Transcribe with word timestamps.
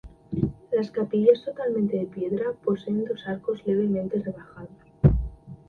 Las 0.73 0.89
capillas 0.89 1.45
totalmente 1.45 1.95
de 1.95 2.07
piedra 2.07 2.53
poseen 2.63 3.05
dos 3.05 3.27
arcos 3.27 3.61
levemente 3.67 4.17
rebajados. 4.19 4.71